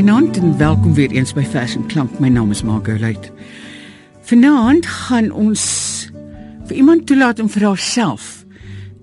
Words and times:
Goeienaand 0.00 0.36
en 0.36 0.56
welkom 0.56 0.94
weer 0.94 1.10
eens 1.10 1.34
by 1.36 1.42
Vers 1.44 1.74
en 1.76 1.82
Klank. 1.86 2.14
My 2.24 2.28
naam 2.32 2.50
is 2.50 2.62
Margot 2.64 3.00
Luit. 3.00 3.26
Vanaand 4.24 4.86
gaan 4.86 5.26
ons 5.30 5.64
vir 6.64 6.78
iemand 6.80 7.04
toelaat 7.06 7.42
om 7.42 7.50
vir 7.52 7.66
haarself 7.68 8.46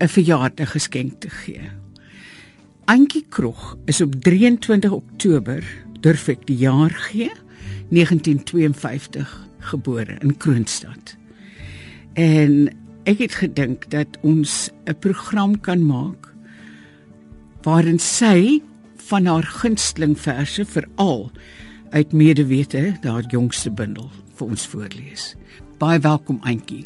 'n 0.01 0.09
verjaardag 0.09 0.71
geskenk 0.71 1.19
te 1.21 1.29
gee. 1.29 1.69
Antjie 2.85 3.25
Krog 3.29 3.77
is 3.85 4.01
op 4.01 4.15
23 4.15 4.91
Oktober, 4.91 5.63
durf 6.01 6.27
ek 6.27 6.47
die 6.47 6.57
jaar 6.57 6.89
gee, 6.89 7.29
1952 7.89 9.47
gebore 9.59 10.17
in 10.19 10.37
Kroonstad. 10.37 11.15
En 12.13 12.73
ek 13.03 13.17
het 13.17 13.35
gedink 13.35 13.89
dat 13.89 14.17
ons 14.21 14.71
'n 14.85 14.97
program 14.99 15.59
kan 15.61 15.85
maak 15.85 16.33
waarin 17.61 17.99
sy 17.99 18.61
van 19.07 19.25
haar 19.25 19.43
gunsteling 19.43 20.17
verse 20.19 20.65
veral 20.65 21.31
uit 21.89 22.11
medewete 22.11 22.97
daar 23.01 23.23
jongste 23.31 23.71
bundel 23.71 24.09
vir 24.35 24.47
ons 24.47 24.67
voorlees. 24.67 25.35
Baie 25.79 25.99
welkom 26.03 26.39
Antjie. 26.43 26.83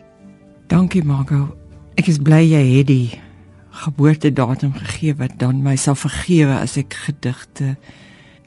Dankie 0.69 1.03
Margot. 1.03 1.55
Ek 1.97 2.07
is 2.11 2.21
bly 2.21 2.43
jy 2.45 2.61
het 2.77 2.87
die 2.91 3.17
geboortedatum 3.81 4.75
gegee 4.77 5.15
wat 5.17 5.39
dan 5.41 5.63
my 5.65 5.73
sal 5.79 5.97
vergewe 5.97 6.59
as 6.59 6.77
ek 6.77 6.93
gedigte 7.07 7.73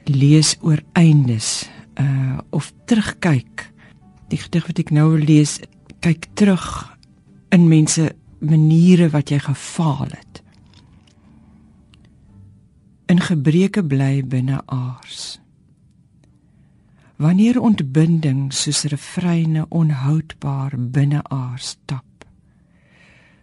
lees 0.07 0.55
oor 0.63 0.83
eindes 0.95 1.67
uh 1.99 2.39
of 2.55 2.71
terugkyk. 2.87 3.67
Die 4.31 4.39
gedig 4.39 4.71
wat 4.71 4.79
ek 4.79 4.95
nou 4.95 5.17
lees, 5.19 5.59
kyk 6.05 6.31
terug 6.39 6.67
in 7.51 7.67
mense 7.69 8.13
maniere 8.39 9.11
wat 9.11 9.35
jy 9.35 9.43
gefaal 9.43 10.13
het 10.15 10.44
in 13.15 13.23
gebreke 13.23 13.83
bly 13.87 14.25
binne 14.27 14.59
aars. 14.67 15.39
Wanneer 17.23 17.61
ontbinding 17.63 18.49
soos 18.51 18.81
refreine 18.91 19.69
onhoudbaar 19.71 20.75
binne 20.97 21.21
aars 21.31 21.77
tap, 21.87 22.27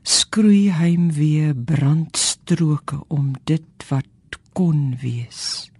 skroei 0.03 0.65
heim 0.75 1.07
weer 1.15 1.55
brandstroke 1.55 2.99
om 3.07 3.31
dit 3.47 3.87
wat 3.87 4.39
kon 4.51 4.97
wees. 4.99 5.71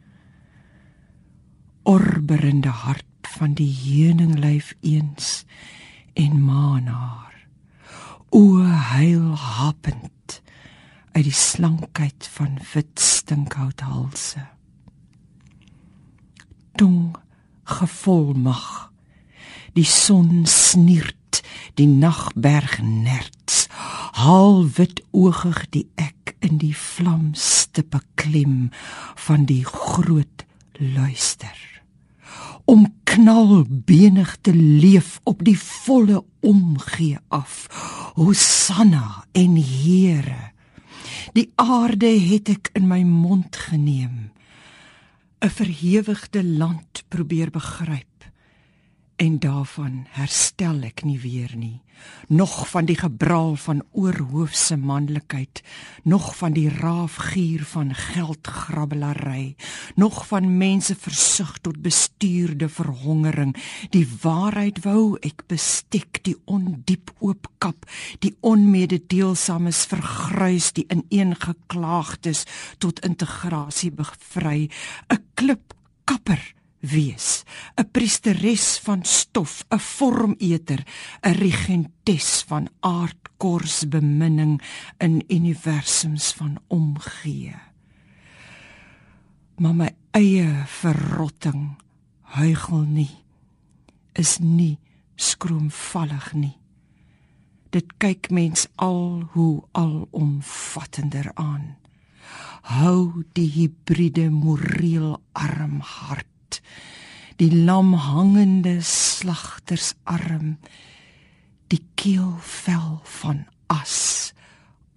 Orberende 1.84 2.72
hart 2.72 3.34
van 3.36 3.58
die 3.60 3.72
heuninglyf 3.76 4.72
eens 4.80 5.44
en 6.16 6.40
maanaar. 6.46 7.36
O 8.30 8.64
heil 8.64 9.36
hapend 9.36 10.08
uit 11.12 11.24
die 11.28 11.36
slankheid 11.36 12.28
van 12.34 12.60
wit 12.74 13.00
stinkhouthalse. 13.00 14.46
Tong 16.80 17.16
gevolmag. 17.64 18.92
Die 19.74 19.88
son 19.88 20.46
sniert, 20.48 21.42
die 21.80 21.88
nagberg 21.88 22.80
nerts. 22.84 23.68
Haal 24.20 24.66
wit 24.76 25.02
oogig 25.12 25.64
die 25.76 25.88
ek 25.96 26.36
in 26.44 26.60
die 26.62 26.76
vlamstippe 26.76 28.02
klim 28.20 28.72
van 29.28 29.46
die 29.48 29.64
groot 29.68 30.46
luister. 30.80 31.58
Om 32.66 32.88
knal 33.04 33.66
benig 33.68 34.38
te 34.42 34.54
leef 34.56 35.20
op 35.28 35.44
die 35.44 35.58
volle 35.60 36.24
omgee 36.40 37.20
af. 37.28 37.68
Hosanna 38.16 39.26
en 39.32 39.56
Here 39.56 40.52
Die 41.32 41.52
aarde 41.56 42.12
het 42.20 42.50
ek 42.52 42.70
in 42.76 42.90
my 42.92 43.02
mond 43.08 43.56
geneem. 43.56 44.32
'n 45.40 45.50
Verhewigde 45.50 46.44
land 46.44 47.04
probeer 47.08 47.50
begryp 47.50 48.11
en 49.22 49.38
daarvan 49.38 50.06
herstel 50.18 50.80
ek 50.88 51.04
nie 51.06 51.20
weer 51.22 51.52
nie. 51.54 51.82
Nog 52.28 52.64
van 52.72 52.88
die 52.90 52.96
gebraal 52.98 53.54
van 53.62 53.84
oorhoofse 53.94 54.78
manlikheid 54.82 55.62
nog 56.10 56.32
van 56.40 56.56
die 56.56 56.70
raafgier 56.74 57.62
van 57.70 57.94
geldgrabbelary 57.96 59.56
nog 59.96 60.24
van 60.28 60.58
mense 60.58 60.96
versug 60.96 61.52
tot 61.62 61.82
bestuurde 61.86 62.70
verhongering. 62.70 63.54
Die 63.94 64.08
waarheid 64.22 64.82
wou 64.86 65.20
ek 65.22 65.44
bestek 65.52 66.24
die 66.26 66.38
ondiep 66.46 67.14
oopkap 67.20 67.86
die 68.26 68.34
onmededeelsames 68.42 69.84
vergrys 69.92 70.72
die 70.74 70.88
ineengeklaagdes 70.90 72.48
tot 72.78 73.06
integrasie 73.06 73.92
bevry. 73.92 74.70
'n 75.14 75.22
klip 75.36 75.78
kapper 76.10 76.42
wees, 76.82 77.44
'n 77.78 77.90
priesteres 77.92 78.80
van 78.84 79.04
stof, 79.04 79.64
'n 79.70 79.80
vormeter, 79.80 80.84
'n 81.22 81.34
regentes 81.34 82.44
van 82.48 82.70
aardkors 82.80 83.88
beminning 83.88 84.62
in 84.98 85.24
universums 85.28 86.34
van 86.34 86.58
omgee. 86.68 87.56
Maar 89.56 89.76
my 89.76 89.90
eie 90.12 90.64
verrotting 90.66 91.78
huigel 92.22 92.82
nie 92.82 93.24
is 94.14 94.38
nie 94.40 94.80
skroomvallig 95.16 96.34
nie. 96.34 96.58
Dit 97.70 97.94
kyk 97.98 98.30
mens 98.30 98.68
al 98.76 99.30
hoe 99.32 99.64
alomvattender 99.72 101.32
aan. 101.34 101.78
Hou 102.62 103.24
die 103.34 103.50
hibride 103.50 104.30
moreel 104.30 105.22
arm 105.32 105.80
hart 105.80 106.31
die 107.42 107.52
lam 107.52 107.94
hangende 107.98 108.78
slagtersarm 108.86 110.58
die 111.72 111.82
keelvel 111.96 113.00
van 113.22 113.46
as 113.72 114.34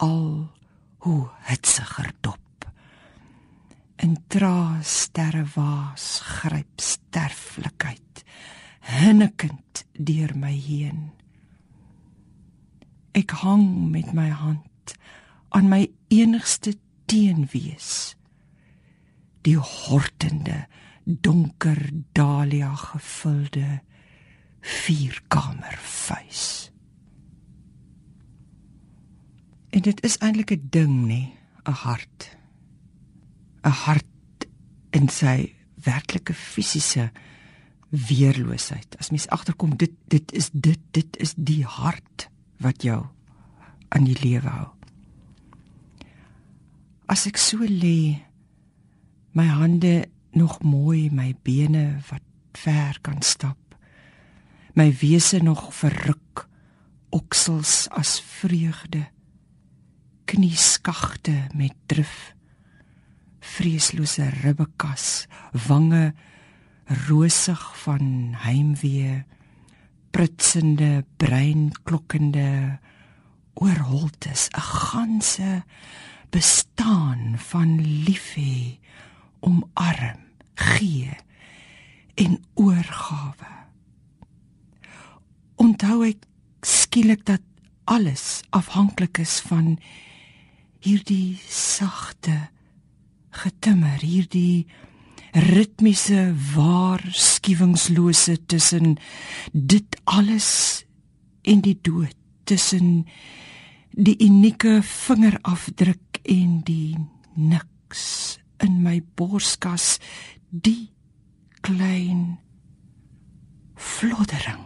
al 0.02 0.50
hoe 1.06 1.22
hitsiger 1.48 2.10
dop. 2.20 2.40
In 4.02 4.16
tra 4.28 4.80
sterre 4.82 5.44
waas 5.54 6.18
gryp 6.26 6.82
sterflikheid 6.82 8.24
hinnekend 8.84 9.84
deur 9.96 10.34
my 10.36 10.52
heen. 10.52 11.12
Ek 13.14 13.32
hang 13.44 13.92
met 13.94 14.12
my 14.12 14.28
hand 14.28 14.96
aan 15.54 15.70
my 15.70 15.86
enigste 16.12 16.74
teenwees 17.06 18.16
die 19.46 19.56
hortende 19.60 20.64
donker 21.04 21.90
dalia 22.12 22.74
gevulde 22.74 23.80
vierkamer 24.60 25.78
vuis. 25.78 26.72
En 29.74 29.82
dit 29.82 30.04
is 30.04 30.16
eintlik 30.18 30.50
'n 30.50 30.66
ding 30.70 31.06
nê, 31.06 31.22
'n 31.64 31.72
hart. 31.72 32.36
'n 33.64 33.70
Hart 33.70 34.46
in 34.90 35.08
sy 35.08 35.54
werklike 35.74 36.34
fisiese 36.34 37.10
weerloosheid. 37.88 38.96
As 38.98 39.10
mens 39.10 39.28
agterkom 39.28 39.76
dit 39.76 39.92
dit 40.08 40.32
is 40.32 40.50
dit 40.52 40.80
dit 40.90 41.16
is 41.16 41.34
die 41.36 41.64
hart 41.64 42.28
wat 42.56 42.82
jou 42.82 43.06
aan 43.88 44.04
die 44.04 44.18
lewe 44.22 44.48
hou. 44.48 44.68
As 47.06 47.26
ek 47.26 47.36
so 47.36 47.58
lê, 47.68 48.22
my 49.32 49.46
hande 49.46 50.08
nog 50.34 50.62
mooi 50.62 51.10
my 51.10 51.34
bene 51.42 52.00
wat 52.10 52.22
ver 52.52 52.98
kan 53.00 53.22
stap. 53.22 53.58
My 54.74 54.90
wese 55.00 55.38
nog 55.42 55.74
verruk 55.74 56.48
oksels 57.14 57.88
as 57.94 58.18
vreugde 58.20 59.06
knieskagte 60.24 61.46
met 61.54 61.74
drif 61.86 62.34
vreeslose 63.44 64.28
ribbekas 64.42 65.26
wange 65.66 66.14
rosig 67.06 67.62
van 67.84 68.34
heimwee 68.42 69.22
pritsende 70.10 71.04
breinklokkende 71.16 72.78
oorholtes 73.54 74.48
'n 74.50 74.60
ganse 74.60 75.62
bestaan 76.30 77.38
van 77.38 77.80
liefhe 78.04 78.78
omarm 79.40 80.23
gee 80.54 81.10
en 82.14 82.38
oorgawe. 82.54 83.52
Onthou 85.60 86.02
ek 86.06 86.26
skielik 86.64 87.24
dat 87.26 87.42
alles 87.90 88.42
afhanklik 88.54 89.18
is 89.22 89.40
van 89.44 89.76
hierdie 90.84 91.40
sagte 91.48 92.48
getimmer, 93.34 93.98
hierdie 94.00 94.66
ritmiese 95.34 96.28
waarskuwingslose 96.54 98.38
tussen 98.46 98.96
dit 99.52 99.96
alles 100.04 100.84
en 101.42 101.60
die 101.64 101.78
dood, 101.82 102.14
tussen 102.46 103.06
die 103.90 104.16
unieke 104.22 104.80
vingerafdruk 104.86 106.20
en 106.22 106.60
die 106.66 106.94
niks 107.34 108.38
in 108.62 108.80
my 108.82 109.00
borskas 109.18 109.98
die 110.54 110.90
klein 111.60 112.38
floddering. 113.74 114.62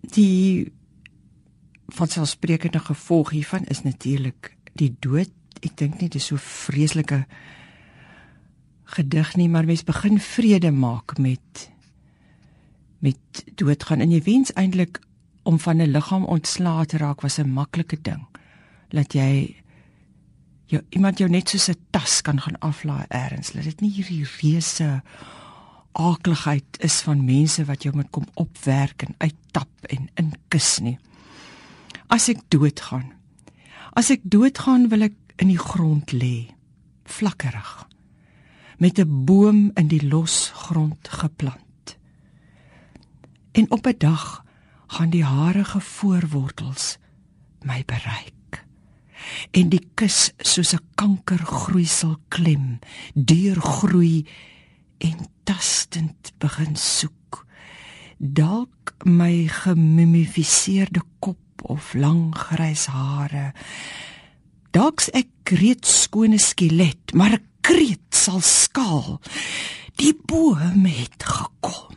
Die 0.00 0.72
vanselfsprekende 1.94 2.80
gevolg 2.82 3.30
hiervan 3.30 3.64
is 3.70 3.82
natuurlik 3.82 4.56
die 4.72 4.96
dood. 4.98 5.30
Ek 5.62 5.76
dink 5.78 5.98
nie 5.98 6.08
dit 6.08 6.18
is 6.18 6.28
so 6.30 6.40
vreeslike 6.42 7.24
gedig 8.88 9.34
nie, 9.36 9.48
maar 9.52 9.68
mens 9.68 9.84
begin 9.84 10.18
vrede 10.18 10.72
maak 10.72 11.18
met 11.18 11.68
met 12.98 13.44
doodgaan 13.54 14.00
en 14.02 14.10
jy 14.10 14.18
wens 14.26 14.50
eintlik 14.58 14.98
om 15.46 15.58
van 15.62 15.78
'n 15.78 15.92
liggaam 15.94 16.24
ontslae 16.24 16.86
te 16.86 16.98
raak 16.98 17.20
was 17.20 17.38
'n 17.38 17.52
maklike 17.52 17.98
ding. 18.02 18.26
Laat 18.90 19.12
jy 19.12 19.62
jou 20.68 20.82
iemand 20.94 21.18
jou 21.18 21.28
net 21.30 21.48
soos 21.48 21.68
'n 21.68 21.80
tas 21.90 22.20
kan 22.22 22.40
gaan 22.40 22.58
aflaai 22.58 23.06
eers. 23.08 23.54
Laat 23.54 23.64
dit 23.64 23.80
nie 23.80 23.90
hierdie 23.90 24.26
reuse 24.40 25.02
aakligheid 25.92 26.78
is 26.78 27.00
van 27.00 27.24
mense 27.24 27.64
wat 27.64 27.82
jou 27.82 27.94
moet 27.94 28.10
kom 28.10 28.26
opwerk 28.34 29.02
en 29.02 29.14
uittap 29.18 29.68
en 29.82 30.08
inkus 30.14 30.78
nie. 30.78 30.98
As 32.08 32.28
ek 32.28 32.44
doodgaan. 32.48 33.12
As 33.92 34.10
ek 34.10 34.20
doodgaan 34.22 34.88
wil 34.88 35.02
ek 35.02 35.16
in 35.36 35.48
die 35.48 35.58
grond 35.58 36.12
lê, 36.12 36.54
vlakkerig 37.04 37.88
met 38.78 38.98
'n 38.98 39.24
boom 39.24 39.70
in 39.74 39.88
die 39.88 40.06
los 40.06 40.50
grond 40.54 41.08
geplant. 41.08 41.98
En 43.52 43.70
op 43.70 43.86
'n 43.86 43.98
dag 43.98 44.44
gaan 44.86 45.10
die 45.10 45.24
harige 45.24 45.80
voorwortels 45.80 46.98
my 47.62 47.82
bereik. 47.86 48.37
En 49.50 49.68
die 49.72 49.82
kus 49.94 50.32
soos 50.40 50.74
'n 50.74 50.84
kankergroeisel 50.94 52.16
klem, 52.28 52.78
deurgroei 53.14 54.26
en 54.98 55.18
tastend 55.44 56.32
begin 56.38 56.76
soek. 56.76 57.46
Dalk 58.18 58.94
my 59.04 59.46
gemummifiseerde 59.46 61.02
kop 61.18 61.38
of 61.62 61.94
lang 61.94 62.34
grys 62.34 62.86
hare. 62.86 63.52
Dalk's 64.70 65.08
ek 65.16 65.54
reeds 65.60 66.02
skone 66.02 66.38
skelet, 66.38 67.14
maar 67.14 67.32
'n 67.32 67.46
kreet 67.60 68.14
sal 68.14 68.40
skaal. 68.40 69.20
Die 69.96 70.14
boom 70.26 70.84
het 70.84 71.22
gekom. 71.22 71.96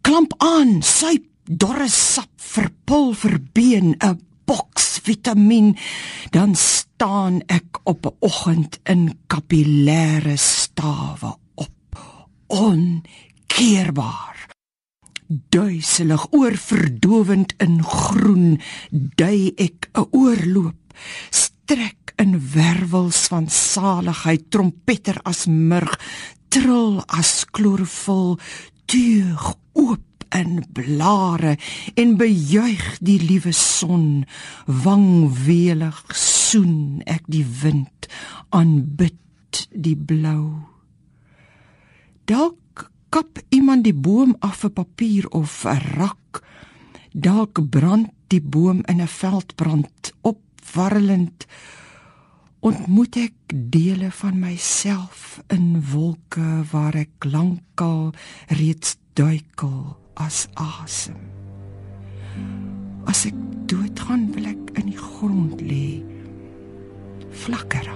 Klamp 0.00 0.34
aan, 0.38 0.82
suip 0.82 1.26
dorre 1.44 1.88
sap 1.88 2.30
verpul 2.36 3.12
verbeen 3.14 3.94
'n 3.98 4.20
boks 4.44 4.85
vitamien 5.06 5.76
dan 6.34 6.54
staan 6.54 7.40
ek 7.46 7.80
op 7.84 8.06
'n 8.06 8.16
oggend 8.18 8.78
in 8.84 9.18
kapillêre 9.26 10.36
stawe 10.36 11.36
op. 11.54 11.88
Onkeerbaar. 12.46 14.36
Duiselig 15.48 16.26
oorverdowend 16.30 17.54
in 17.58 17.82
groen 17.82 18.60
dui 18.90 19.52
ek 19.56 19.90
'n 19.92 20.06
oorloop. 20.10 20.80
Strek 21.30 22.12
in 22.16 22.50
wervels 22.52 23.26
van 23.26 23.48
saligheid 23.48 24.50
trompeter 24.50 25.18
as 25.22 25.46
murg 25.46 25.98
trill 26.48 27.02
as 27.06 27.44
klorofol 27.50 28.38
tuig 28.86 29.54
oop 29.72 30.15
in 30.36 30.64
blare 30.72 31.56
en 31.94 32.16
bejuig 32.20 32.84
die 33.00 33.18
liewe 33.22 33.52
son. 33.52 34.24
Wangwelig 34.66 36.02
soen 36.16 37.00
ek 37.08 37.24
die 37.30 37.44
wind 37.62 38.08
aanbid 38.54 39.66
die 39.72 39.96
blou. 39.96 40.68
Dalk 42.28 42.90
kap 43.14 43.40
iemand 43.54 43.86
die 43.86 43.96
boom 43.96 44.34
af 44.44 44.64
vir 44.64 44.74
papier 44.76 45.28
of 45.30 45.64
'n 45.64 45.80
rak. 45.96 46.42
Dalk 47.12 47.62
brand 47.70 48.12
die 48.28 48.42
boom 48.42 48.82
in 48.88 49.00
'n 49.00 49.08
veldbrand. 49.08 50.12
Opwarrelend 50.20 51.46
ontmoet 52.60 53.16
ek 53.16 53.36
dele 53.54 54.10
van 54.10 54.38
myself 54.38 55.40
in 55.48 55.82
wolke 55.92 56.64
waar 56.72 56.94
ek 56.94 57.24
lankal 57.24 58.12
reeds 58.48 58.96
duikel 59.14 60.05
as 60.16 60.48
asem. 60.54 61.16
As 63.06 63.24
ek 63.28 63.36
doodgaan 63.70 64.28
wil 64.34 64.48
ek 64.50 64.72
in 64.80 64.90
die 64.92 64.98
grond 65.00 65.60
lê 65.60 66.00
flakkerig. 67.44 67.95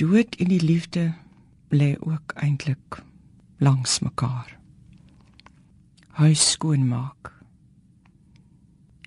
Dood 0.00 0.36
en 0.40 0.48
die 0.48 0.62
liefde 0.64 1.12
lê 1.68 1.92
ook 2.00 2.32
eintlik 2.40 3.02
langs 3.60 3.98
mekaar. 4.00 4.56
Huis 6.16 6.44
skoonmaak. 6.54 7.32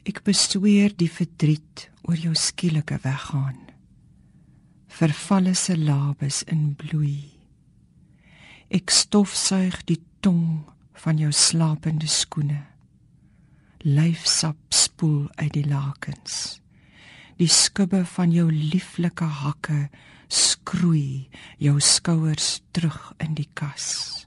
Ek 0.06 0.22
besweer 0.28 0.94
die 0.94 1.10
verdriet 1.10 1.88
oor 2.06 2.20
jou 2.20 2.36
skielike 2.38 3.00
weggaan. 3.02 3.58
Vervalle 4.94 5.56
se 5.58 5.78
labes 5.80 6.44
in 6.54 6.76
bloei. 6.78 7.32
Ek 8.70 8.94
stofsuig 8.94 9.82
die 9.90 10.02
tong 10.22 10.62
van 11.06 11.18
jou 11.18 11.32
slapende 11.34 12.08
skoene. 12.08 12.62
Lyfsap 13.82 14.60
spoel 14.70 15.26
uit 15.42 15.54
die 15.58 15.66
lakens. 15.66 16.60
Die 17.42 17.50
skubbe 17.50 18.06
van 18.06 18.32
jou 18.32 18.52
lieflike 18.54 19.26
hakke 19.42 19.88
skroei 20.34 21.30
jou 21.62 21.78
skouers 21.82 22.62
terug 22.74 23.14
in 23.22 23.36
die 23.38 23.50
kas. 23.54 24.26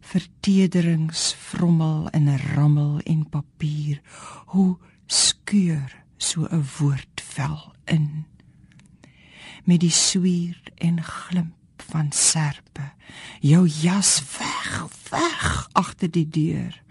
Vertederings 0.00 1.34
vrommel 1.36 2.08
in 2.16 2.28
'n 2.28 2.40
rammel 2.54 3.00
en 3.04 3.28
papier. 3.28 4.00
Hoe 4.46 4.78
skeur 5.06 6.04
so 6.16 6.46
'n 6.50 6.64
woordvel 6.78 7.74
in. 7.84 8.26
Met 9.64 9.80
die 9.80 9.90
swier 9.90 10.60
en 10.74 11.02
glimp 11.02 11.82
van 11.90 12.12
serpe. 12.12 12.92
Jou 13.40 13.68
jas 13.68 14.22
weg, 14.38 14.86
weg 15.10 15.68
agter 15.72 16.10
die 16.10 16.28
deur. 16.28 16.82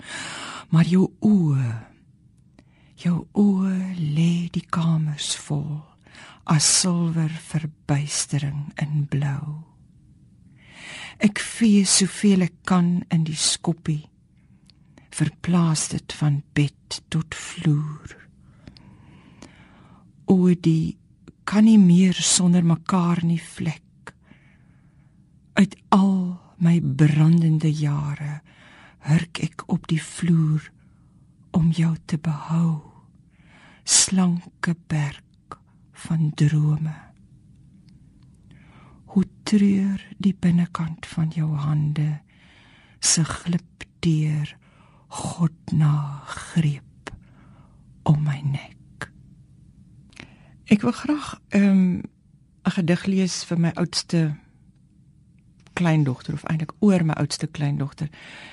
Maar 0.69 0.85
jou 0.85 1.11
oë, 1.19 1.87
jou 2.95 3.27
oë 3.31 3.95
lê 3.95 4.49
die 4.51 4.65
kamers 4.69 5.35
vol 5.35 5.96
as 6.47 6.67
silwer 6.81 7.31
verbuistering 7.49 8.71
in 8.79 9.03
blou. 9.11 9.63
Ek 11.19 11.41
vee 11.43 11.83
soveel 11.87 12.45
ek 12.45 12.61
kan 12.69 13.01
in 13.11 13.25
die 13.27 13.37
skoppie. 13.37 14.05
Verplaas 15.17 15.87
dit 15.91 16.15
van 16.19 16.39
bed 16.55 17.01
tot 17.11 17.35
vloer. 17.35 18.15
O 20.29 20.53
die 20.53 20.95
kan 21.47 21.65
nie 21.67 21.79
meer 21.81 22.15
sonder 22.15 22.63
mekaar 22.63 23.23
nie 23.25 23.41
vlek. 23.41 24.13
Uit 25.57 25.75
al 25.95 26.37
my 26.63 26.77
brandende 26.79 27.71
jare 27.71 28.41
hurk 29.07 29.41
ek 29.43 29.67
op 29.71 29.87
die 29.89 30.01
vloer 30.03 30.71
om 31.57 31.71
jou 31.73 31.95
te 32.05 32.19
behou. 32.21 32.77
Slanke 33.87 34.75
berg 34.87 35.26
van 36.05 36.31
drome. 36.35 36.93
Hoe 39.05 39.25
treur 39.43 40.03
die 40.17 40.35
binnekant 40.39 41.05
van 41.05 41.31
jou 41.33 41.49
hande 41.55 42.19
se 42.99 43.23
glip 43.23 43.85
deur 43.99 44.55
God 45.07 45.71
na 45.71 46.21
greep 46.25 47.11
om 48.03 48.23
my 48.23 48.41
nek. 48.43 49.09
Ek 50.67 50.83
wil 50.83 50.91
graag 50.91 51.39
'n 51.51 51.63
um, 51.63 52.03
'n 52.65 52.75
gedig 52.75 53.05
lees 53.05 53.43
vir 53.43 53.59
my 53.59 53.71
oudste 53.75 54.35
kleindogter 55.73 56.33
of 56.33 56.43
eintlik 56.43 56.73
oor 56.79 57.05
my 57.05 57.13
oudste 57.13 57.47
kleindogter. 57.47 58.09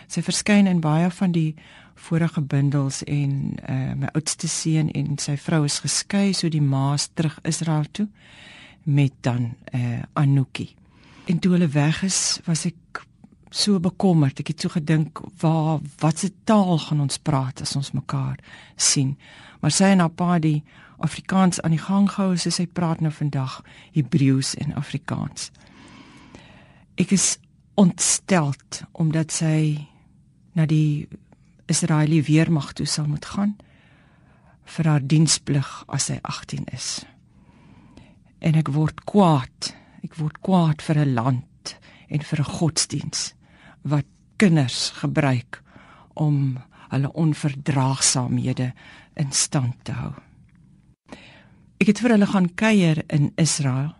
Sy 0.06 0.22
verskyn 0.22 0.66
in 0.66 0.80
baie 0.80 1.10
van 1.10 1.32
die 1.32 1.54
vorige 1.94 2.40
bundels 2.40 3.02
en 3.04 3.56
uh, 3.70 3.92
my 3.96 4.10
oudste 4.12 4.48
seun 4.48 4.90
en 4.92 5.18
sy 5.18 5.36
vrou 5.36 5.64
is 5.64 5.78
geskei 5.84 6.32
so 6.34 6.48
die 6.48 6.62
ma's 6.62 7.08
terug 7.14 7.38
Israel 7.42 7.86
toe 7.92 8.08
met 8.84 9.12
dan 9.20 9.54
uh, 9.74 10.02
Anuki. 10.12 10.74
En 11.24 11.38
toe 11.38 11.52
hulle 11.52 11.68
weg 11.68 12.02
is, 12.02 12.40
was 12.44 12.66
ek 12.68 13.04
so 13.54 13.80
bekommerd. 13.80 14.42
Ek 14.42 14.50
het 14.52 14.60
so 14.60 14.68
gedink, 14.68 15.20
"Waar 15.40 15.80
watse 15.98 16.32
taal 16.44 16.78
gaan 16.78 17.00
ons 17.00 17.18
praat 17.18 17.60
as 17.60 17.76
ons 17.76 17.92
mekaar 17.92 18.38
sien?" 18.76 19.16
Maar 19.60 19.70
sy 19.70 19.84
en 19.84 19.98
haar 19.98 20.10
pa 20.10 20.38
die 20.38 20.62
Afrikaans 20.98 21.60
aan 21.60 21.70
die 21.70 21.80
gang 21.80 22.10
gehou, 22.10 22.36
so 22.36 22.50
sy 22.50 22.66
praat 22.66 23.00
nou 23.00 23.12
vandag 23.12 23.62
Hebreëus 23.92 24.54
en 24.54 24.74
Afrikaans. 24.74 25.50
Ek 26.94 27.10
is 27.10 27.38
ontsteld 27.74 28.82
omdat 28.92 29.32
sy 29.32 29.88
na 30.52 30.66
die 30.66 31.08
Israeliese 31.66 32.28
weermag 32.28 32.72
toe 32.72 32.86
sal 32.86 33.06
moet 33.06 33.24
gaan 33.24 33.56
vir 34.64 34.88
haar 34.88 35.04
diensplig 35.04 35.70
as 35.92 36.08
sy 36.08 36.18
18 36.22 36.68
is. 36.72 37.04
En 38.40 38.56
ek 38.56 38.70
word 38.72 39.04
kwaad. 39.08 39.72
Ek 40.04 40.16
word 40.20 40.40
kwaad 40.44 40.82
vir 40.84 40.98
'n 41.04 41.14
land 41.14 41.76
en 42.08 42.20
vir 42.20 42.40
'n 42.40 42.52
godsdiens 42.58 43.34
wat 43.82 44.06
kinders 44.36 44.90
gebruik 45.00 45.62
om 46.14 46.58
hulle 46.88 47.12
onverdraagsaamhede 47.12 48.72
in 49.16 49.32
stand 49.32 49.84
te 49.84 49.92
hou. 49.92 50.12
Ek 51.80 51.86
het 51.86 52.00
vir 52.00 52.10
hulle 52.10 52.26
gaan 52.26 52.54
kuier 52.54 53.02
in 53.08 53.32
Israel. 53.36 53.94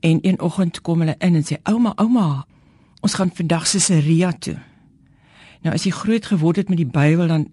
En 0.00 0.18
een 0.22 0.40
oggend 0.40 0.80
kom 0.80 1.00
hulle 1.00 1.16
in 1.18 1.34
en 1.34 1.44
sê: 1.44 1.56
"Ouma, 1.62 1.92
ouma, 1.96 2.46
ons 3.00 3.14
gaan 3.14 3.30
vandag 3.34 3.70
Caesarea 3.70 4.32
toe." 4.32 4.75
Nou 5.66 5.74
as 5.74 5.82
jy 5.82 5.90
groot 5.90 6.26
geword 6.30 6.60
het 6.60 6.68
met 6.70 6.78
die 6.78 6.86
Bybel 6.86 7.26
dan 7.26 7.48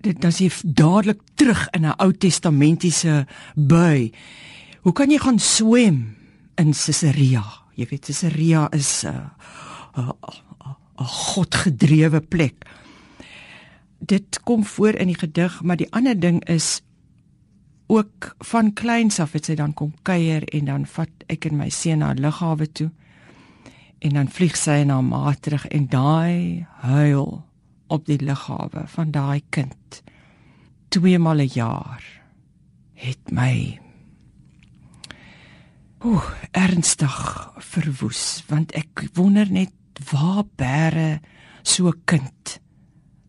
dit 0.00 0.16
dan 0.22 0.32
jy 0.32 0.48
dadelik 0.62 1.20
terug 1.36 1.66
in 1.76 1.84
'n 1.84 1.98
Ou 2.00 2.12
Testamentiese 2.12 3.26
bui. 3.54 4.12
Hoe 4.80 4.92
kan 4.92 5.10
jy 5.10 5.18
gaan 5.18 5.38
swem 5.38 6.16
in 6.56 6.72
Caesarea? 6.72 7.44
Jy 7.74 7.86
weet 7.90 8.06
Caesarea 8.06 8.68
is 8.72 9.04
'n 9.04 9.30
uh, 9.98 10.10
'n 10.96 11.04
godgedrewe 11.04 12.20
plek. 12.20 12.64
Dit 13.98 14.40
kom 14.44 14.64
voor 14.64 14.94
in 14.94 15.06
die 15.06 15.18
gedig, 15.18 15.62
maar 15.62 15.76
die 15.76 15.92
ander 15.92 16.20
ding 16.20 16.44
is 16.48 16.80
ook 17.86 18.34
van 18.38 18.72
kleins 18.72 19.20
af 19.20 19.32
het 19.32 19.44
sy 19.44 19.54
dan 19.54 19.74
kom 19.74 19.92
kuier 20.02 20.44
en 20.44 20.64
dan 20.64 20.86
vat 20.86 21.10
ek 21.26 21.44
en 21.44 21.56
my 21.56 21.68
seun 21.68 21.98
na 21.98 22.12
lughawe 22.12 22.72
toe. 22.72 22.90
En 23.98 24.10
dan 24.10 24.28
vlieg 24.28 24.56
sy 24.56 24.82
na 24.84 25.00
ma 25.00 25.34
terug 25.34 25.66
en 25.66 25.86
daai 25.88 26.66
huil 26.80 27.47
op 27.88 28.06
die 28.06 28.20
lughawe 28.20 28.86
van 28.86 29.10
daai 29.10 29.42
kind 29.50 30.02
twee 30.88 31.18
maal 31.18 31.40
'n 31.44 31.52
jaar 31.54 32.04
het 32.94 33.30
my 33.30 33.80
Ooh, 35.98 36.22
ernstig 36.54 37.16
verwoes 37.58 38.44
want 38.46 38.72
ek 38.78 39.08
wonder 39.14 39.50
net 39.50 39.74
waar 40.12 40.44
bære 40.56 41.20
so 41.62 41.88
'n 41.88 42.02
kind 42.04 42.60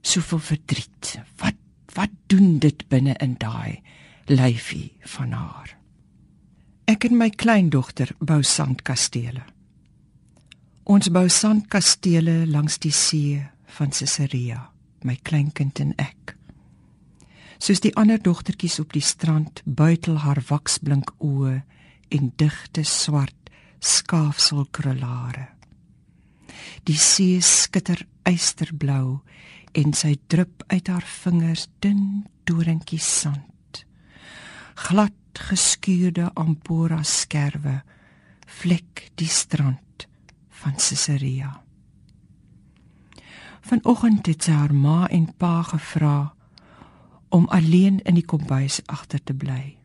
soveel 0.01 0.39
verdriet? 0.39 1.19
Wat 1.37 1.57
wat 1.93 2.09
doen 2.27 2.59
dit 2.59 2.87
binne 2.87 3.15
in 3.17 3.35
daai 3.37 3.81
lyfie 4.25 4.93
van 5.01 5.31
haar? 5.31 5.77
Ek 6.85 7.03
en 7.03 7.17
my 7.17 7.29
kleindogter 7.29 8.11
bou 8.19 8.43
sandkastele. 8.43 9.41
Ons 10.83 11.09
bou 11.09 11.27
sandkastele 11.29 12.45
langs 12.47 12.77
die 12.77 12.91
see 12.91 13.41
van 13.77 13.93
Caesarea, 13.93 14.69
my 15.03 15.15
kleinkind 15.23 15.79
en 15.83 15.93
ek. 16.01 16.35
Soos 17.59 17.81
die 17.83 17.91
ander 17.99 18.21
dogtertjies 18.23 18.79
op 18.79 18.93
die 18.95 19.03
strand 19.03 19.61
buitel 19.65 20.21
haar 20.23 20.39
waksblink 20.47 21.11
oë 21.19 21.59
en 22.15 22.31
digte 22.39 22.85
swart 22.87 23.51
skaafselkrullare. 23.83 25.49
Die 26.87 26.97
see 26.97 27.39
skitter 27.43 28.01
eysterblou 28.27 29.19
en 29.77 29.93
sy 29.93 30.15
drup 30.31 30.63
uit 30.71 30.89
haar 30.89 31.05
vingers 31.05 31.67
dun 31.83 32.25
doringkies 32.49 33.07
sand. 33.21 33.83
Glad 34.87 35.15
geskuurde 35.49 36.31
ampora 36.39 37.03
skerwe 37.03 37.79
vlek 38.59 39.09
die 39.19 39.29
strand 39.29 40.07
van 40.61 40.79
Caesarea. 40.79 41.51
Vanoggend 43.61 44.25
het 44.25 44.43
sy 44.43 44.51
haar 44.55 44.73
ma 44.73 45.07
en 45.07 45.27
pa 45.37 45.61
gevra 45.63 46.33
om 47.29 47.47
alleen 47.47 47.99
in 48.01 48.17
die 48.17 48.25
kombuis 48.25 48.79
agter 48.85 49.23
te 49.23 49.33
bly. 49.33 49.77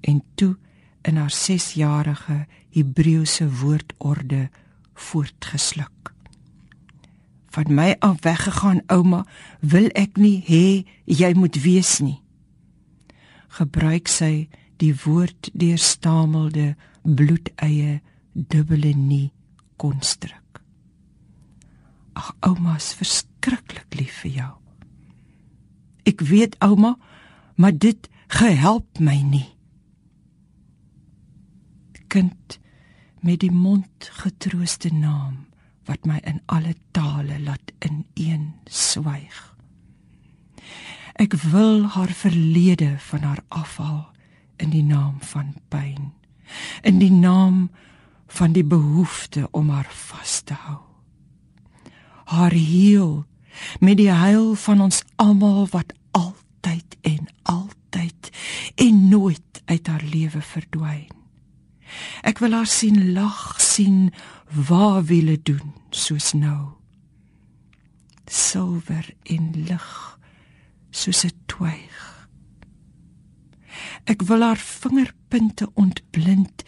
En 0.00 0.22
toe 0.34 0.56
in 1.02 1.16
haar 1.16 1.32
6-jarige 1.32 2.46
Hebreëse 2.70 3.48
woordorde 3.60 4.48
voortgesluk. 4.94 6.12
Van 7.50 7.74
my 7.74 7.96
af 7.98 8.20
weggegaan 8.22 8.82
ouma, 8.86 9.24
wil 9.60 9.88
ek 9.98 10.16
nie 10.16 10.38
hê 10.46 10.66
jy 11.04 11.32
moet 11.34 11.58
weet 11.62 11.96
nie. 12.04 12.20
Gebruik 13.58 14.08
sy 14.08 14.46
die 14.78 14.92
woord 15.04 15.50
deurstamelde 15.52 16.76
bloedeie 17.02 17.98
dubbele 18.32 18.94
nie 18.94 19.32
konstruk. 19.76 20.39
Ag 22.18 22.32
ouma's 22.46 22.92
verskriklik 22.98 23.94
lief 23.98 24.22
vir 24.24 24.30
jou. 24.30 24.52
Ek 26.08 26.24
weet 26.26 26.56
ouma, 26.64 26.96
maar 27.54 27.76
dit 27.76 28.08
gehelp 28.32 28.98
my 28.98 29.20
nie. 29.22 29.48
Kind 32.10 32.58
met 33.20 33.40
die 33.44 33.52
mond 33.52 34.10
getrooste 34.22 34.90
naam 34.94 35.46
wat 35.88 36.06
my 36.08 36.18
in 36.26 36.40
alle 36.46 36.74
tale 36.96 37.38
laat 37.42 37.72
ineen 37.84 38.52
swyg. 38.66 39.38
Ek 41.20 41.34
wil 41.52 41.84
haar 41.94 42.12
verlede 42.16 42.94
van 43.10 43.26
haar 43.28 43.42
afhaal 43.48 44.06
in 44.56 44.72
die 44.72 44.84
naam 44.84 45.18
van 45.32 45.54
pyn, 45.68 46.12
in 46.82 47.00
die 47.00 47.12
naam 47.12 47.68
van 48.30 48.54
die 48.56 48.64
behoefte 48.64 49.48
om 49.50 49.70
haar 49.70 49.90
vas 49.90 50.40
te 50.46 50.54
hou. 50.54 50.89
Haar 52.30 52.54
heel 52.54 53.24
met 53.82 53.98
die 53.98 54.10
heil 54.10 54.54
van 54.54 54.80
ons 54.80 55.02
almal 55.18 55.66
wat 55.72 55.92
altyd 56.14 56.96
en 57.02 57.26
altyd 57.42 58.30
en 58.74 59.08
nooit 59.08 59.62
uit 59.64 59.86
haar 59.86 60.04
lewe 60.06 60.42
verdwyn. 60.42 61.10
Ek 62.22 62.38
wil 62.38 62.54
haar 62.54 62.70
sien 62.70 63.12
lag, 63.16 63.58
sien 63.58 64.12
waar 64.46 65.02
wile 65.10 65.38
doen 65.42 65.74
soos 65.90 66.32
nou. 66.38 66.78
Silwer 68.30 69.10
en 69.26 69.50
lig 69.66 69.90
soos 70.90 71.24
'n 71.24 71.34
twyg. 71.46 72.28
Ek 74.04 74.22
wil 74.22 74.42
haar 74.42 74.58
vingerpunte 74.58 75.70
ontblind 75.74 76.62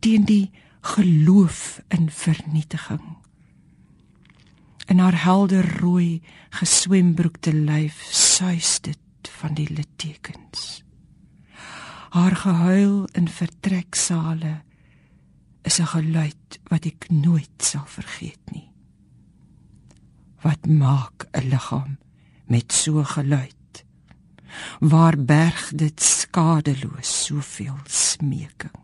teen 0.00 0.24
die 0.24 0.50
geloof 0.80 1.80
in 1.88 2.10
vernietiging. 2.10 3.21
In 4.86 4.98
haar 4.98 5.22
helder 5.24 5.78
rooi 5.78 6.22
geswembroekte 6.50 7.54
lyf 7.54 8.02
suis 8.10 8.80
dit 8.80 9.28
van 9.38 9.54
die 9.54 9.68
littekens 9.72 10.82
haar 12.12 12.36
gehuil 12.36 13.06
in 13.16 13.28
vertreksale 13.28 14.60
is 15.62 15.80
'n 15.80 15.88
geluid 15.96 16.60
wat 16.68 16.84
ek 16.84 17.08
nooit 17.08 17.56
sal 17.56 17.86
vergeet 17.86 18.44
nie. 18.52 18.68
Wat 20.44 20.66
maak 20.66 21.24
'n 21.32 21.48
liggaam 21.48 21.98
met 22.46 22.72
so 22.72 23.04
geluid? 23.04 23.84
Waar 24.80 25.16
berg 25.16 25.72
dit 25.74 26.02
skadeloos 26.02 27.24
soveel 27.24 27.80
smeking? 27.84 28.78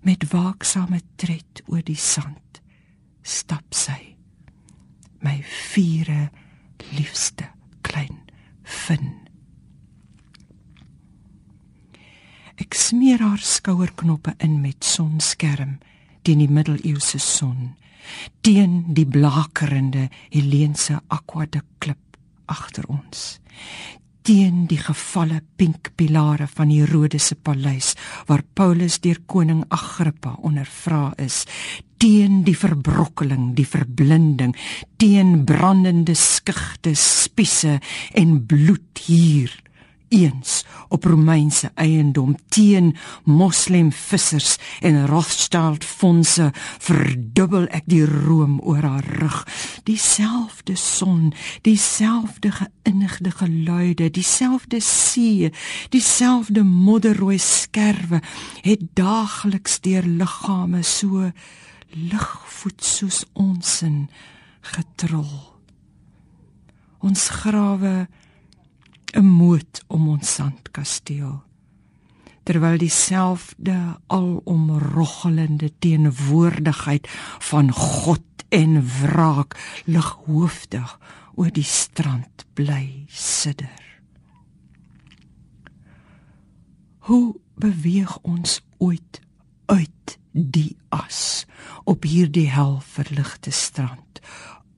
Met 0.00 0.30
waaksame 0.30 1.00
tred 1.16 1.62
oor 1.66 1.82
die 1.82 1.96
sand 1.96 2.61
stap 3.22 3.74
sy. 3.74 4.16
My 5.22 5.38
viere 5.72 6.30
liefste 6.92 7.46
klein 7.82 8.18
fin 8.62 9.22
Ek 12.62 12.76
smeer 12.78 13.22
haar 13.24 13.40
skouerknoppe 13.42 14.36
in 14.44 14.60
met 14.62 14.84
sonskerm 14.84 15.78
teen 16.22 16.42
die 16.42 16.50
middeleeuse 16.50 17.18
son, 17.18 17.72
teen 18.44 18.82
die 18.94 19.06
blakerende 19.08 20.04
Heleense 20.30 21.00
aquaduct 21.10 21.72
klip 21.82 22.18
agter 22.52 22.86
ons, 22.92 23.40
teen 24.22 24.66
die 24.70 24.78
gevalle 24.78 25.40
pink 25.58 25.90
pilare 25.98 26.46
van 26.54 26.70
die 26.70 26.84
Rodese 26.86 27.34
paleis 27.34 27.94
waar 28.28 28.44
Paulus 28.54 29.00
deur 29.02 29.18
koning 29.26 29.64
Agrippa 29.74 30.36
ondervra 30.46 31.08
is, 31.18 31.42
teen 32.02 32.40
die 32.42 32.56
verbrokkeling, 32.58 33.52
die 33.54 33.66
verblinding, 33.68 34.56
teen 34.98 35.44
brandende 35.46 36.16
skugte, 36.18 36.96
spiese 36.98 37.76
en 38.18 38.40
bloed 38.50 39.04
hier 39.06 39.52
eens 40.12 40.64
op 40.88 41.06
Romeinse 41.08 41.70
eiendom 41.78 42.34
teen 42.50 42.90
moslem 43.24 43.92
vissers 43.94 44.56
en 44.80 44.98
Rothschild 45.06 45.86
fondse 45.86 46.50
verdubbel 46.82 47.70
ek 47.70 47.86
die 47.86 48.02
room 48.04 48.58
oor 48.60 48.82
haar 48.82 49.08
rug. 49.22 49.38
Dieselfde 49.86 50.74
son 50.76 51.30
dieselfde 51.62 52.50
geinnigde 52.58 53.30
geluide 53.30 54.10
dieselfde 54.10 54.82
see 54.84 55.52
dieselfde 55.94 56.66
modderrooi 56.66 57.38
skerwe 57.38 58.20
het 58.66 58.88
daagliks 58.98 59.80
deur 59.86 60.04
liggame 60.04 60.82
so 60.82 61.30
ligvoet 61.96 62.84
soos 62.84 63.24
ons 63.32 63.82
in 63.86 64.10
getrol 64.60 65.52
ons 67.02 67.28
grawe 67.28 68.08
'n 69.14 69.26
moot 69.26 69.82
om 69.86 70.08
ons 70.08 70.34
sandkasteel 70.34 71.42
terwyl 72.42 72.78
dieselfde 72.78 73.76
alomroggelende 74.06 75.70
teenwoordigheid 75.78 77.08
van 77.38 77.70
God 77.72 78.22
en 78.48 78.82
wraak 78.82 79.56
lighoofdig 79.84 80.98
oor 81.34 81.52
die 81.54 81.66
strand 81.66 82.44
bly 82.54 83.04
sidder. 83.08 83.80
Hoe 86.98 87.34
beweeg 87.54 88.18
ons 88.18 88.60
ooit 88.78 89.20
uit 89.66 90.18
die 90.32 90.76
as 90.88 91.41
op 91.84 92.04
hierdie 92.08 92.48
hel 92.50 92.80
verligte 92.94 93.50
strand 93.50 94.20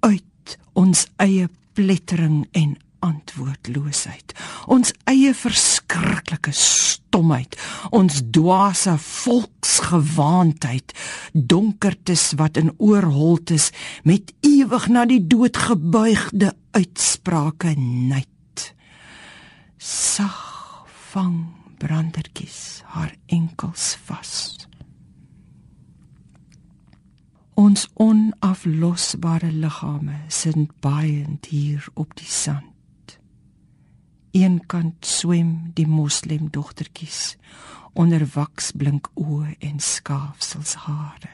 uit 0.01 0.57
ons 0.73 1.07
eie 1.23 1.49
plettering 1.75 2.45
en 2.53 2.77
antwoordloosheid, 3.05 4.33
ons 4.71 4.93
eie 5.11 5.35
verskriklike 5.37 6.53
stomheid, 6.57 7.57
ons 7.95 8.23
dwaase 8.35 8.97
volksgewaandheid, 9.05 10.95
donkertes 11.33 12.31
wat 12.40 12.61
in 12.61 12.73
oorholtes 12.79 13.71
met 14.09 14.33
ewig 14.47 14.88
na 14.93 15.05
die 15.11 15.21
dood 15.21 15.59
gebuigde 15.67 16.55
uitsprake 16.77 17.75
net. 17.79 18.71
Sag 19.79 20.40
vang 21.12 21.38
brandertjies 21.79 22.83
haar 22.95 23.12
enkels 23.29 23.95
vas. 24.09 24.33
Ons 27.55 27.87
onaflosbare 28.03 29.53
liggame 29.53 30.17
sit 30.29 30.73
baaiend 30.83 31.47
hier 31.47 31.87
op 31.95 32.11
die 32.19 32.27
sand. 32.27 33.14
Eenkant 34.35 35.07
swem 35.07 35.71
die 35.79 35.87
moslem 35.87 36.49
dogtertjies 36.51 37.37
onder 37.95 38.27
waksblink 38.35 39.07
oë 39.14 39.55
en 39.69 39.79
skaafsels 39.79 40.75
hare. 40.88 41.31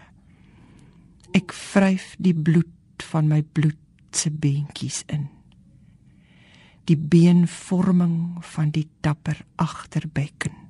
Ek 1.32 1.56
vryf 1.56 2.12
die 2.20 2.36
bloed 2.36 3.08
van 3.08 3.30
my 3.32 3.40
bloed 3.40 3.80
se 4.12 4.28
beentjies 4.28 5.06
in. 5.08 5.30
Die 6.84 7.00
beenvorming 7.00 8.44
van 8.44 8.74
die 8.76 8.90
dapper 9.00 9.40
agterbekken 9.56 10.69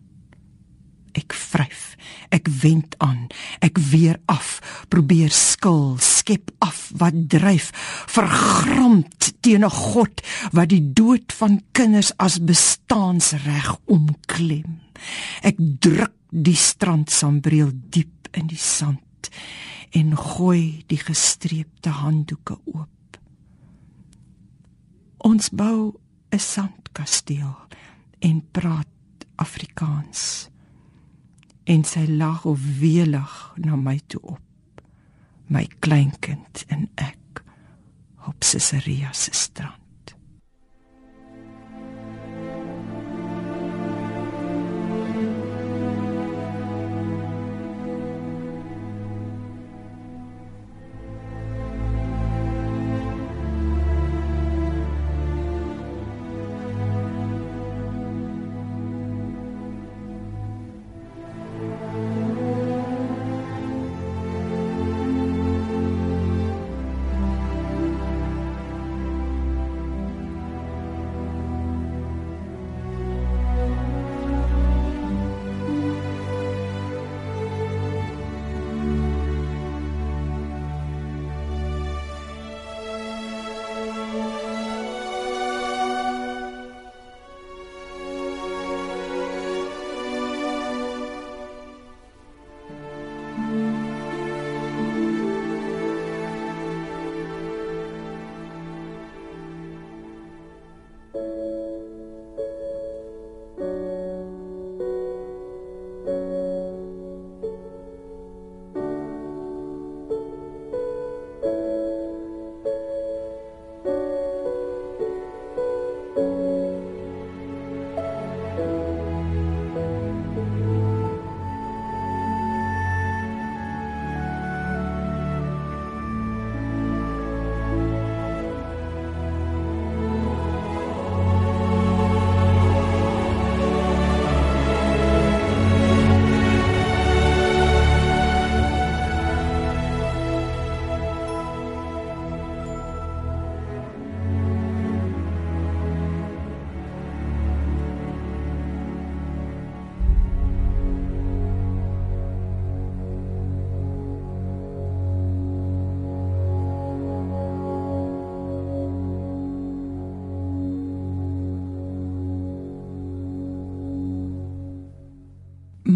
ek 1.12 1.33
vryf 1.33 1.96
ek 2.31 2.49
wend 2.62 2.94
aan 2.99 3.29
ek 3.61 3.79
weer 3.79 4.20
af 4.27 4.61
probeer 4.88 5.31
skil 5.31 5.96
skep 5.99 6.51
af 6.59 6.90
wat 7.01 7.16
dryf 7.33 7.70
vergramd 8.07 9.31
teen 9.40 9.64
'n 9.64 9.70
god 9.70 10.20
wat 10.53 10.68
die 10.68 10.92
dood 10.92 11.33
van 11.33 11.61
kinders 11.73 12.12
as 12.16 12.38
bestaansreg 12.44 13.77
omklem. 13.85 14.81
Ek 15.42 15.57
druk 15.59 16.14
die 16.31 16.57
strandsambreel 16.57 17.73
diep 17.90 18.29
in 18.33 18.46
die 18.46 18.61
sand 18.61 19.31
en 19.90 20.16
gooi 20.16 20.85
die 20.87 21.01
gestreepte 21.01 21.90
handdoeke 21.90 22.59
oop. 22.64 23.18
Ons 25.18 25.51
bou 25.51 25.99
'n 26.31 26.38
sandkasteel 26.38 27.57
en 28.20 28.44
praat 28.53 28.87
Afrikaans 29.37 30.50
en 31.71 31.85
sy 31.87 32.07
lag 32.09 32.45
of 32.51 32.63
welig 32.81 33.35
na 33.63 33.77
my 33.79 33.99
toe 34.11 34.23
op. 34.37 34.83
My 35.51 35.67
kleinkind 35.83 36.65
en 36.69 36.89
ek 36.99 37.45
op 38.27 38.43
Caesarea 38.43 39.13
se 39.15 39.35
strand 39.35 39.80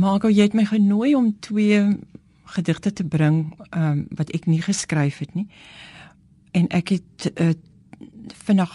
Margo, 0.04 0.28
jy 0.28 0.50
het 0.50 0.52
my 0.52 0.66
genooi 0.68 1.14
om 1.16 1.30
twee 1.40 1.78
gedigte 2.52 2.90
te 2.92 3.04
bring 3.08 3.54
um, 3.72 4.02
wat 4.12 4.28
ek 4.36 4.44
nie 4.44 4.60
geskryf 4.60 5.22
het 5.22 5.32
nie. 5.32 5.46
En 6.52 6.68
ek 6.76 6.92
het 6.98 7.30
uh, 7.40 7.54
vinnig 8.44 8.74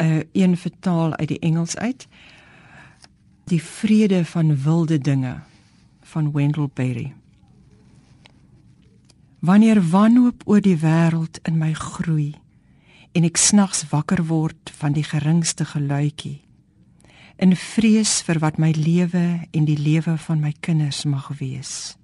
uh, 0.00 0.22
een 0.32 0.56
vertaal 0.56 1.12
uit 1.20 1.28
die 1.34 1.38
Engels 1.44 1.76
uit. 1.76 2.06
Die 3.52 3.60
vrede 3.60 4.24
van 4.24 4.56
wilde 4.64 4.98
dinge 4.98 5.36
van 6.14 6.32
Wendell 6.32 6.70
Berry. 6.72 7.12
Wanneer 9.44 9.82
wanhoop 9.90 10.48
oor 10.48 10.64
die 10.64 10.78
wêreld 10.80 11.42
in 11.44 11.60
my 11.60 11.74
groei 11.76 12.32
en 13.12 13.28
ek 13.28 13.36
snags 13.36 13.84
wakker 13.92 14.24
word 14.32 14.72
van 14.80 14.96
die 14.96 15.04
geringste 15.04 15.68
geluidjie 15.68 16.40
in 17.40 17.56
vrees 17.56 18.20
vir 18.26 18.40
wat 18.44 18.58
my 18.60 18.70
lewe 18.76 19.24
en 19.56 19.66
die 19.68 19.78
lewe 19.78 20.16
van 20.26 20.42
my 20.44 20.52
kinders 20.60 21.04
mag 21.08 21.30
wees 21.40 21.96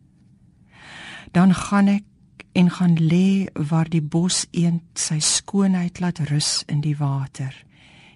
dan 1.37 1.55
gaan 1.55 1.93
ek 1.99 2.47
en 2.57 2.71
gaan 2.73 2.97
lê 2.97 3.49
waar 3.71 3.89
die 3.93 4.03
bos 4.03 4.47
eend 4.53 4.85
sy 4.97 5.19
skoonheid 5.21 6.01
laat 6.01 6.23
rus 6.31 6.65
in 6.73 6.81
die 6.81 6.97
water 6.97 7.53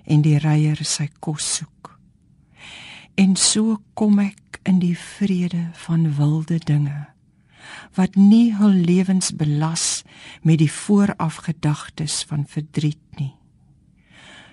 en 0.04 0.24
die 0.24 0.38
reier 0.40 0.80
sy 0.84 1.10
kos 1.20 1.54
soek 1.60 1.94
en 3.20 3.36
so 3.36 3.80
kom 3.94 4.20
ek 4.24 4.60
in 4.68 4.80
die 4.80 4.96
vrede 4.96 5.68
van 5.86 6.08
wilde 6.16 6.60
dinge 6.64 7.10
wat 7.94 8.16
nie 8.16 8.54
hul 8.56 8.74
lewens 8.74 9.32
belas 9.36 10.02
met 10.42 10.60
die 10.62 10.70
voorafgedagtes 10.72 12.22
van 12.28 12.46
verdriet 12.46 13.02
nie. 13.18 13.34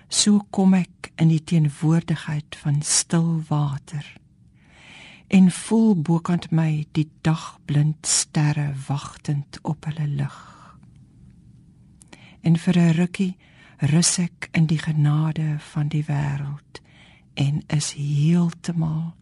So 0.08 0.40
kom 0.50 0.72
ek 0.74 1.12
in 1.20 1.28
die 1.28 1.42
teenwoordigheid 1.44 2.56
van 2.62 2.80
stil 2.82 3.42
water 3.48 4.06
en 5.28 5.50
voel 5.52 5.92
bokant 6.00 6.46
my 6.50 6.86
die 6.96 7.10
dagblind 7.20 8.08
sterre 8.08 8.70
wagtend 8.86 9.58
op 9.68 9.84
hulle 9.84 10.06
lig. 10.08 10.38
En 12.40 12.56
vir 12.56 12.78
'n 12.78 12.96
rukkie 12.96 13.36
rus 13.92 14.18
ek 14.18 14.48
in 14.52 14.66
die 14.66 14.78
genade 14.78 15.58
van 15.58 15.88
die 15.88 16.04
wêreld 16.04 16.80
en 17.34 17.62
is 17.66 17.92
heeltemal 17.92 19.14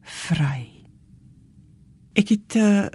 vry. 0.00 0.68
Ek 2.12 2.28
het 2.28 2.56
uh, 2.56 2.86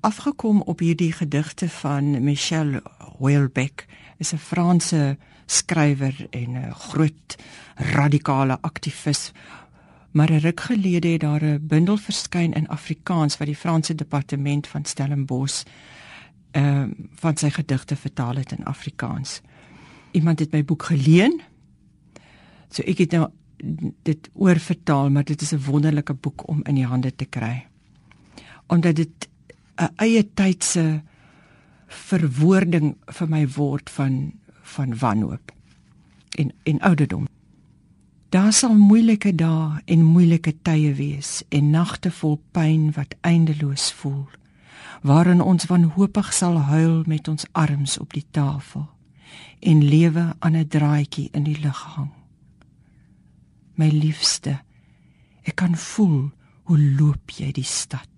afgekom 0.00 0.60
op 0.60 0.78
hierdie 0.78 1.12
gedigte 1.12 1.68
van 1.68 2.24
Michel 2.24 2.80
Houellebecq, 2.98 3.86
is 4.18 4.32
'n 4.32 4.38
Franse 4.38 5.16
skrywer 5.48 6.26
en 6.30 6.50
'n 6.56 6.72
groot 6.72 7.36
radikale 7.74 8.58
aktivis. 8.60 9.32
Maar 10.10 10.30
'n 10.32 10.40
ruk 10.40 10.60
gelede 10.60 11.08
het 11.08 11.20
daar 11.20 11.44
'n 11.44 11.66
bundel 11.66 11.96
verskyn 11.96 12.52
in 12.52 12.68
Afrikaans 12.68 13.36
wat 13.36 13.46
die 13.46 13.56
Franse 13.56 13.94
departement 13.94 14.66
van 14.66 14.84
Stellenbosch 14.84 15.62
ehm 16.50 16.64
uh, 16.64 16.88
van 17.14 17.36
sy 17.36 17.50
gedigte 17.50 17.96
vertaal 17.96 18.36
het 18.36 18.52
in 18.52 18.64
Afrikaans. 18.64 19.40
Iemand 20.10 20.38
het 20.38 20.52
my 20.52 20.64
boek 20.64 20.82
geleen. 20.82 21.40
So 22.68 22.82
ek 22.82 22.98
het 22.98 23.10
nou 23.10 23.28
dit 24.02 24.30
oorvertaal, 24.32 25.10
maar 25.10 25.24
dit 25.24 25.40
is 25.40 25.52
'n 25.52 25.64
wonderlike 25.64 26.14
boek 26.14 26.48
om 26.48 26.60
in 26.64 26.74
die 26.74 26.86
hande 26.86 27.14
te 27.14 27.24
kry. 27.24 27.66
Omdat 28.66 28.96
dit 28.96 29.28
'n 29.76 29.92
eie 29.96 30.34
tydse 30.34 31.02
verwoording 31.86 32.96
vir 33.06 33.28
my 33.28 33.48
word 33.48 33.90
van 33.90 34.32
van 34.74 34.98
wanhoop 34.98 35.52
en 36.38 36.52
en 36.62 36.80
ouderdom. 36.80 37.26
Daar 38.28 38.52
sal 38.52 38.74
moeilike 38.76 39.34
dae 39.34 39.80
en 39.84 40.04
moeilike 40.04 40.52
tye 40.62 40.92
wees 40.94 41.42
en 41.48 41.70
nagte 41.70 42.10
vol 42.10 42.36
pyn 42.52 42.92
wat 42.92 43.16
eindeloos 43.20 43.92
voel 43.92 44.26
waarin 45.02 45.40
ons 45.40 45.66
wanhoopig 45.70 46.32
sal 46.34 46.58
huil 46.58 47.02
met 47.06 47.28
ons 47.28 47.46
arms 47.52 47.98
op 47.98 48.12
die 48.12 48.26
tafel 48.30 48.88
en 49.60 49.82
lewe 49.84 50.34
aan 50.38 50.56
'n 50.56 50.68
draadjie 50.68 51.28
in 51.32 51.42
die 51.42 51.60
lug 51.60 51.82
hang. 51.94 52.10
My 53.74 53.88
liefste, 53.88 54.60
ek 55.42 55.54
kan 55.54 55.76
voel 55.76 56.30
hoe 56.62 56.78
loop 56.78 57.30
jy 57.30 57.52
die 57.52 57.64
stad 57.64 58.08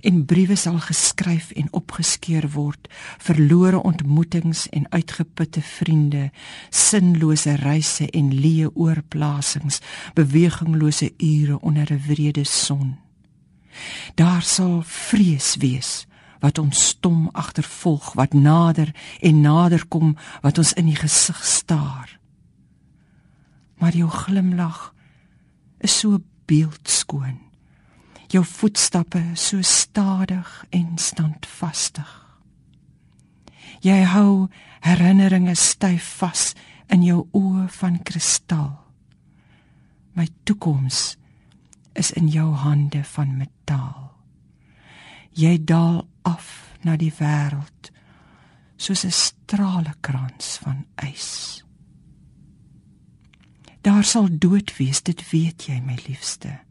en 0.00 0.24
briewe 0.24 0.56
sal 0.56 0.78
geskryf 0.78 1.50
en 1.50 1.72
opgeskeur 1.72 2.48
word 2.54 2.88
verlore 3.18 3.82
ontmoetings 3.82 4.66
en 4.68 4.86
uitgeputte 4.90 5.62
vriende 5.62 6.30
sinlose 6.70 7.54
reise 7.62 8.10
en 8.10 8.32
leë 8.34 8.72
oorplasings 8.74 9.80
beweginglose 10.14 11.12
ure 11.18 11.60
onder 11.60 11.92
'n 11.92 12.02
wrede 12.06 12.44
son. 12.44 12.96
Daar 14.14 14.42
sal 14.42 14.82
vrees 14.86 15.56
wees 15.58 16.06
wat 16.40 16.58
ons 16.58 16.86
stom 16.86 17.28
agtervolg 17.32 18.12
wat 18.12 18.32
nader 18.32 18.94
en 19.20 19.40
nader 19.40 19.86
kom 19.88 20.16
wat 20.40 20.58
ons 20.58 20.72
in 20.72 20.90
die 20.90 20.98
gesig 21.00 21.44
staar. 21.44 22.18
Maar 23.80 23.96
jou 23.96 24.10
glimlag 24.10 24.92
is 25.78 25.98
so 25.98 26.20
beeldskoon 26.44 27.43
jou 28.34 28.44
voetstappe 28.44 29.22
so 29.38 29.62
stadig 29.62 30.64
en 30.74 30.98
standvastig. 30.98 32.10
Jy 33.84 34.00
hou 34.10 34.48
herinneringe 34.82 35.54
styf 35.54 36.06
vas 36.18 36.54
in 36.92 37.04
jou 37.06 37.24
oë 37.36 37.68
van 37.78 38.00
kristal. 38.02 38.72
My 40.18 40.26
toekoms 40.48 41.16
is 41.94 42.10
in 42.18 42.30
jou 42.32 42.50
hande 42.58 43.04
van 43.14 43.36
metaal. 43.38 44.10
Jy 45.34 45.58
daal 45.66 46.02
af 46.26 46.74
na 46.82 46.96
die 46.96 47.12
wêreld 47.18 47.90
soos 48.76 49.04
'n 49.04 49.10
stralekrans 49.10 50.58
van 50.62 50.84
ys. 51.02 51.62
Daar 53.82 54.04
sal 54.04 54.28
dood 54.30 54.76
wees, 54.76 55.02
dit 55.02 55.30
weet 55.30 55.66
jy, 55.66 55.80
my 55.80 55.98
liefste. 56.08 56.64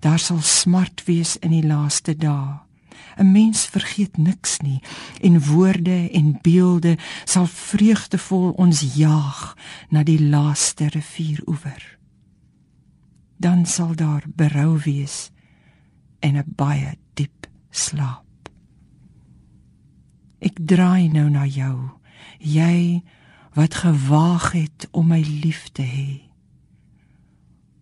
Daar 0.00 0.18
sal 0.18 0.40
smart 0.40 1.04
wees 1.04 1.36
in 1.36 1.50
die 1.50 1.66
laaste 1.66 2.16
dae. 2.16 2.66
'n 3.16 3.32
Mens 3.32 3.64
vergeet 3.64 4.16
niks 4.16 4.58
nie 4.60 4.80
en 5.20 5.40
woorde 5.44 6.10
en 6.10 6.38
beelde 6.42 6.98
sal 7.24 7.46
vreugdevol 7.46 8.50
ons 8.50 8.80
jaag 8.94 9.56
na 9.88 10.02
die 10.02 10.20
laaste 10.20 10.88
rivieroewer. 10.88 11.98
Dan 13.36 13.66
sal 13.66 13.94
daar 13.94 14.24
berou 14.26 14.78
wees 14.84 15.30
en 16.20 16.36
'n 16.36 16.52
baie 16.56 16.96
diep 17.14 17.48
slaap. 17.70 18.24
Ek 20.38 20.58
draai 20.60 21.08
nou 21.08 21.30
na 21.30 21.46
jou, 21.46 21.90
jy 22.38 23.02
wat 23.54 23.74
gewaag 23.74 24.52
het 24.52 24.88
om 24.90 25.06
my 25.06 25.20
lief 25.20 25.68
te 25.72 25.82
hê 25.82 26.25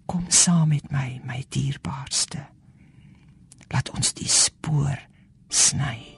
Kom 0.07 0.25
saam 0.29 0.69
met 0.69 0.90
my, 0.90 1.21
my 1.25 1.45
dierbaarste. 1.49 2.45
Laat 3.73 3.90
ons 3.90 4.12
die 4.14 4.29
spoor 4.29 4.99
sny. 5.49 6.14